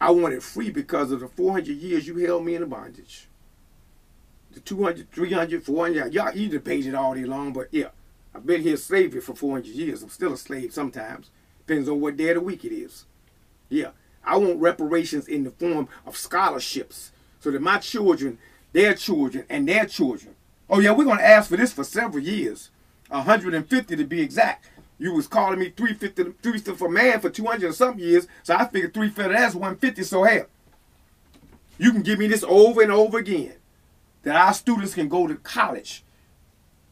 I 0.00 0.10
want 0.10 0.34
it 0.34 0.42
free 0.42 0.70
because 0.70 1.12
of 1.12 1.20
the 1.20 1.28
400 1.28 1.68
years 1.68 2.08
you 2.08 2.16
held 2.16 2.44
me 2.44 2.54
in 2.54 2.68
bondage. 2.68 3.28
The 4.52 4.60
200, 4.60 5.12
300, 5.12 5.62
400, 5.62 6.12
y'all, 6.12 6.36
you 6.36 6.48
it 6.58 6.94
all 6.94 7.14
day 7.14 7.24
long, 7.24 7.52
but 7.52 7.68
yeah, 7.70 7.88
I've 8.34 8.46
been 8.46 8.62
here 8.62 8.74
a 8.74 8.78
slavery 8.78 9.20
for 9.20 9.34
400 9.34 9.66
years. 9.66 10.02
I'm 10.02 10.08
still 10.08 10.32
a 10.32 10.36
slave 10.36 10.72
sometimes. 10.72 11.30
Depends 11.66 11.88
on 11.88 12.00
what 12.00 12.16
day 12.16 12.30
of 12.30 12.34
the 12.36 12.40
week 12.40 12.64
it 12.64 12.72
is. 12.72 13.06
Yeah, 13.68 13.90
I 14.24 14.36
want 14.36 14.60
reparations 14.60 15.28
in 15.28 15.44
the 15.44 15.50
form 15.50 15.88
of 16.04 16.16
scholarships 16.16 17.12
so 17.38 17.50
that 17.50 17.62
my 17.62 17.78
children, 17.78 18.38
their 18.72 18.94
children, 18.94 19.44
and 19.48 19.68
their 19.68 19.86
children. 19.86 20.34
Oh 20.68 20.80
yeah, 20.80 20.92
we're 20.92 21.04
going 21.04 21.18
to 21.18 21.26
ask 21.26 21.48
for 21.50 21.56
this 21.56 21.72
for 21.72 21.84
several 21.84 22.22
years. 22.22 22.70
150 23.08 23.96
to 23.96 24.04
be 24.04 24.20
exact. 24.20 24.66
You 24.98 25.14
was 25.14 25.26
calling 25.26 25.58
me 25.58 25.70
350, 25.70 26.36
350 26.42 26.74
for 26.74 26.88
man 26.88 27.20
for 27.20 27.30
200 27.30 27.66
and 27.66 27.74
some 27.74 27.98
years, 27.98 28.28
so 28.42 28.54
I 28.54 28.66
figured 28.66 28.94
350 28.94 29.32
that's 29.32 29.54
150. 29.54 30.02
So 30.04 30.24
hell, 30.24 30.46
you 31.78 31.92
can 31.92 32.02
give 32.02 32.18
me 32.18 32.26
this 32.26 32.44
over 32.46 32.82
and 32.82 32.92
over 32.92 33.18
again, 33.18 33.54
that 34.22 34.36
our 34.36 34.54
students 34.54 34.94
can 34.94 35.08
go 35.08 35.26
to 35.26 35.34
college 35.36 36.04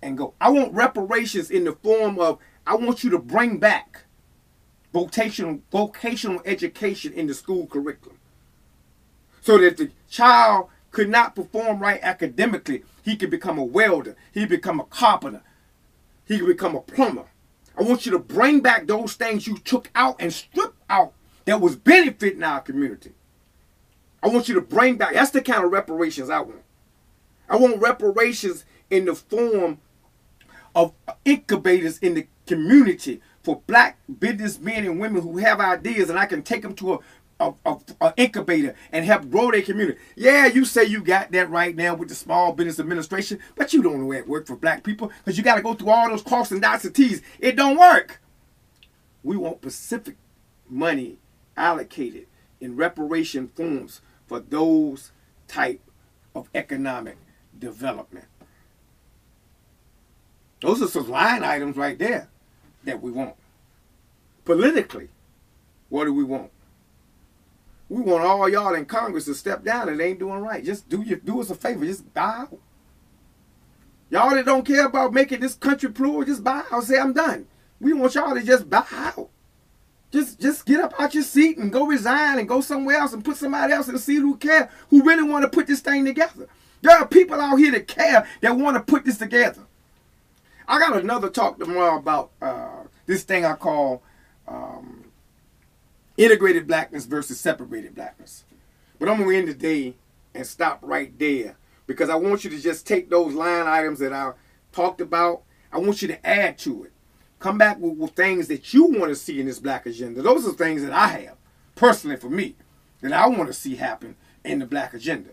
and 0.02 0.16
go. 0.16 0.34
I 0.40 0.50
want 0.50 0.72
reparations 0.72 1.50
in 1.50 1.64
the 1.64 1.72
form 1.72 2.18
of 2.18 2.38
I 2.66 2.76
want 2.76 3.02
you 3.02 3.10
to 3.10 3.18
bring 3.18 3.58
back 3.58 4.04
vocational 4.92 5.60
vocational 5.70 6.42
education 6.44 7.12
in 7.12 7.26
the 7.26 7.34
school 7.34 7.66
curriculum, 7.66 8.18
so 9.40 9.58
that 9.58 9.76
the 9.76 9.90
child 10.08 10.68
could 10.90 11.08
not 11.08 11.34
perform 11.34 11.80
right 11.80 12.00
academically, 12.02 12.82
he 13.02 13.16
could 13.16 13.30
become 13.30 13.58
a 13.58 13.64
welder, 13.64 14.16
he 14.32 14.46
become 14.46 14.80
a 14.80 14.84
carpenter, 14.84 15.42
he 16.26 16.38
could 16.38 16.48
become 16.48 16.74
a 16.74 16.80
plumber 16.80 17.26
I 17.78 17.82
want 17.82 18.06
you 18.06 18.12
to 18.12 18.18
bring 18.18 18.60
back 18.60 18.86
those 18.86 19.14
things 19.14 19.46
you 19.46 19.56
took 19.56 19.90
out 19.94 20.16
and 20.18 20.32
stripped 20.32 20.82
out 20.90 21.12
that 21.44 21.60
was 21.60 21.76
benefiting 21.76 22.42
our 22.42 22.60
community. 22.60 23.12
I 24.20 24.28
want 24.28 24.48
you 24.48 24.54
to 24.56 24.60
bring 24.60 24.96
back, 24.96 25.14
that's 25.14 25.30
the 25.30 25.40
kind 25.40 25.64
of 25.64 25.70
reparations 25.70 26.28
I 26.28 26.40
want. 26.40 26.62
I 27.48 27.56
want 27.56 27.80
reparations 27.80 28.64
in 28.90 29.04
the 29.06 29.14
form 29.14 29.78
of 30.74 30.92
incubators 31.24 31.98
in 31.98 32.14
the 32.14 32.26
community 32.46 33.20
for 33.42 33.62
black 33.66 33.98
businessmen 34.18 34.84
and 34.84 35.00
women 35.00 35.22
who 35.22 35.38
have 35.38 35.60
ideas 35.60 36.10
and 36.10 36.18
I 36.18 36.26
can 36.26 36.42
take 36.42 36.62
them 36.62 36.74
to 36.76 36.94
a, 36.94 36.98
a, 37.40 37.54
a, 37.64 37.76
a, 38.00 38.14
incubator 38.16 38.74
and 38.92 39.04
help 39.04 39.30
grow 39.30 39.50
their 39.50 39.62
community. 39.62 39.98
Yeah, 40.16 40.46
you 40.46 40.64
say 40.64 40.84
you 40.84 41.02
got 41.02 41.30
that 41.32 41.50
right 41.50 41.74
now 41.74 41.94
with 41.94 42.08
the 42.08 42.14
Small 42.14 42.52
Business 42.52 42.80
Administration, 42.80 43.38
but 43.56 43.72
you 43.72 43.82
don't 43.82 44.00
know 44.00 44.12
it 44.12 44.28
work 44.28 44.46
for 44.46 44.56
black 44.56 44.82
people 44.82 45.12
because 45.18 45.38
you 45.38 45.44
got 45.44 45.54
to 45.56 45.62
go 45.62 45.74
through 45.74 45.90
all 45.90 46.08
those 46.08 46.22
cross 46.22 46.50
and 46.50 46.60
dots 46.60 46.84
and 46.84 46.94
T's. 46.94 47.22
It 47.38 47.56
don't 47.56 47.78
work. 47.78 48.20
We 49.22 49.36
want 49.36 49.60
Pacific 49.60 50.16
money 50.68 51.18
allocated 51.56 52.26
in 52.60 52.76
reparation 52.76 53.48
forms 53.48 54.00
for 54.26 54.40
those 54.40 55.12
type 55.46 55.80
of 56.34 56.48
economic 56.54 57.16
development. 57.58 58.26
Those 60.60 60.82
are 60.82 60.88
some 60.88 61.08
line 61.08 61.44
items 61.44 61.76
right 61.76 61.98
there 61.98 62.28
that 62.84 63.00
we 63.00 63.10
want. 63.10 63.34
Politically, 64.44 65.08
what 65.88 66.04
do 66.04 66.12
we 66.12 66.24
want? 66.24 66.50
We 67.88 68.02
want 68.02 68.24
all 68.24 68.48
y'all 68.48 68.74
in 68.74 68.84
Congress 68.84 69.24
to 69.26 69.34
step 69.34 69.64
down 69.64 69.96
they 69.96 70.08
ain't 70.08 70.18
doing 70.18 70.40
right. 70.40 70.64
Just 70.64 70.88
do 70.88 71.02
you 71.02 71.16
do 71.16 71.40
us 71.40 71.50
a 71.50 71.54
favor. 71.54 71.86
Just 71.86 72.12
bow. 72.12 72.48
Y'all 74.10 74.30
that 74.30 74.44
don't 74.46 74.66
care 74.66 74.86
about 74.86 75.12
making 75.12 75.40
this 75.40 75.54
country 75.54 75.90
plural, 75.90 76.24
just 76.24 76.44
bow 76.44 76.64
out. 76.70 76.84
Say 76.84 76.98
I'm 76.98 77.12
done. 77.12 77.46
We 77.80 77.92
want 77.92 78.14
y'all 78.14 78.34
to 78.34 78.42
just 78.42 78.68
bow. 78.68 79.28
Just 80.10 80.40
just 80.40 80.66
get 80.66 80.80
up 80.80 80.94
out 80.98 81.14
your 81.14 81.22
seat 81.22 81.58
and 81.58 81.72
go 81.72 81.86
resign 81.86 82.38
and 82.38 82.48
go 82.48 82.60
somewhere 82.60 82.96
else 82.96 83.12
and 83.12 83.24
put 83.24 83.36
somebody 83.36 83.72
else 83.72 83.88
in 83.88 83.94
the 83.94 84.00
seat 84.00 84.16
who 84.20 84.36
care, 84.36 84.70
who 84.90 85.02
really 85.02 85.22
want 85.22 85.42
to 85.42 85.50
put 85.50 85.66
this 85.66 85.80
thing 85.80 86.04
together. 86.04 86.48
There 86.82 86.96
are 86.96 87.06
people 87.06 87.40
out 87.40 87.56
here 87.56 87.72
that 87.72 87.88
care 87.88 88.26
that 88.40 88.56
want 88.56 88.76
to 88.76 88.82
put 88.82 89.04
this 89.04 89.18
together. 89.18 89.62
I 90.66 90.78
got 90.78 90.96
another 90.96 91.30
talk 91.30 91.58
tomorrow 91.58 91.96
about 91.96 92.30
uh, 92.42 92.84
this 93.06 93.24
thing 93.24 93.44
I 93.44 93.54
call 93.54 94.02
um, 94.46 95.04
integrated 96.16 96.66
blackness 96.66 97.06
versus 97.06 97.40
separated 97.40 97.94
blackness. 97.94 98.44
But 98.98 99.08
I'm 99.08 99.18
going 99.18 99.30
to 99.30 99.36
end 99.36 99.48
the 99.48 99.54
day 99.54 99.94
and 100.34 100.46
stop 100.46 100.78
right 100.82 101.16
there 101.18 101.56
because 101.86 102.10
I 102.10 102.16
want 102.16 102.44
you 102.44 102.50
to 102.50 102.60
just 102.60 102.86
take 102.86 103.08
those 103.08 103.34
line 103.34 103.66
items 103.66 103.98
that 104.00 104.12
I 104.12 104.32
talked 104.72 105.00
about. 105.00 105.42
I 105.72 105.78
want 105.78 106.02
you 106.02 106.08
to 106.08 106.26
add 106.26 106.58
to 106.58 106.84
it. 106.84 106.92
Come 107.38 107.56
back 107.56 107.78
with, 107.78 107.96
with 107.96 108.12
things 108.12 108.48
that 108.48 108.74
you 108.74 108.84
want 108.84 109.10
to 109.10 109.14
see 109.14 109.40
in 109.40 109.46
this 109.46 109.60
black 109.60 109.86
agenda. 109.86 110.22
Those 110.22 110.46
are 110.46 110.52
things 110.52 110.82
that 110.82 110.92
I 110.92 111.08
have, 111.08 111.36
personally 111.76 112.16
for 112.16 112.28
me, 112.28 112.56
that 113.00 113.12
I 113.12 113.26
want 113.28 113.46
to 113.46 113.54
see 113.54 113.76
happen 113.76 114.16
in 114.44 114.58
the 114.58 114.66
black 114.66 114.92
agenda. 114.92 115.30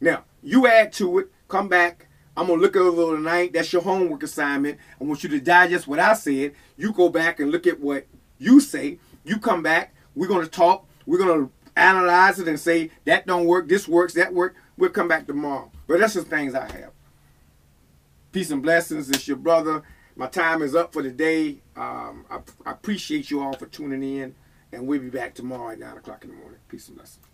Now, 0.00 0.24
you 0.42 0.66
add 0.66 0.92
to 0.94 1.18
it, 1.18 1.28
come 1.48 1.68
back. 1.68 2.08
I'm 2.36 2.46
going 2.46 2.58
to 2.58 2.62
look 2.62 2.76
over 2.76 3.16
tonight. 3.16 3.52
That's 3.52 3.72
your 3.72 3.82
homework 3.82 4.22
assignment. 4.22 4.78
I 5.00 5.04
want 5.04 5.22
you 5.22 5.28
to 5.30 5.40
digest 5.40 5.86
what 5.86 5.98
I 5.98 6.14
said. 6.14 6.54
You 6.76 6.92
go 6.92 7.08
back 7.08 7.40
and 7.40 7.50
look 7.50 7.66
at 7.66 7.80
what 7.80 8.06
you 8.38 8.60
say. 8.60 8.98
You 9.24 9.38
come 9.38 9.62
back. 9.62 9.94
We're 10.14 10.28
going 10.28 10.44
to 10.44 10.50
talk. 10.50 10.86
We're 11.06 11.18
going 11.18 11.46
to 11.46 11.52
analyze 11.76 12.38
it 12.38 12.48
and 12.48 12.58
say 12.58 12.90
that 13.04 13.26
don't 13.26 13.46
work, 13.46 13.68
this 13.68 13.86
works, 13.86 14.14
that 14.14 14.32
work. 14.32 14.54
We'll 14.76 14.90
come 14.90 15.08
back 15.08 15.26
tomorrow. 15.26 15.70
But 15.86 16.00
that's 16.00 16.14
the 16.14 16.22
things 16.22 16.54
I 16.54 16.70
have. 16.72 16.92
Peace 18.32 18.50
and 18.50 18.62
blessings. 18.62 19.10
It's 19.10 19.26
your 19.26 19.36
brother. 19.36 19.82
My 20.16 20.26
time 20.26 20.62
is 20.62 20.74
up 20.74 20.92
for 20.92 21.02
the 21.02 21.10
day. 21.10 21.58
Um, 21.76 22.24
I, 22.30 22.40
I 22.64 22.72
appreciate 22.72 23.30
you 23.30 23.42
all 23.42 23.54
for 23.54 23.66
tuning 23.66 24.02
in, 24.02 24.34
and 24.72 24.86
we'll 24.86 25.00
be 25.00 25.10
back 25.10 25.34
tomorrow 25.34 25.70
at 25.70 25.78
9 25.78 25.96
o'clock 25.96 26.24
in 26.24 26.30
the 26.30 26.36
morning. 26.36 26.60
Peace 26.68 26.88
and 26.88 26.96
blessings. 26.96 27.29